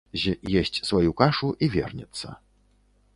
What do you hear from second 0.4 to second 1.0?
есць